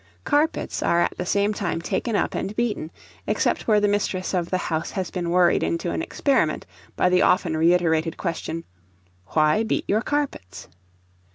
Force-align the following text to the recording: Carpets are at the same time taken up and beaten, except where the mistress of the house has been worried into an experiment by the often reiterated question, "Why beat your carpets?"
Carpets 0.23 0.81
are 0.81 0.99
at 0.99 1.15
the 1.15 1.27
same 1.27 1.53
time 1.53 1.79
taken 1.79 2.15
up 2.15 2.33
and 2.33 2.55
beaten, 2.55 2.89
except 3.27 3.67
where 3.67 3.79
the 3.79 3.87
mistress 3.87 4.33
of 4.33 4.49
the 4.49 4.57
house 4.57 4.89
has 4.89 5.11
been 5.11 5.29
worried 5.29 5.61
into 5.61 5.91
an 5.91 6.01
experiment 6.01 6.65
by 6.95 7.07
the 7.07 7.21
often 7.21 7.55
reiterated 7.55 8.17
question, 8.17 8.63
"Why 9.27 9.61
beat 9.61 9.85
your 9.87 10.01
carpets?" 10.01 10.67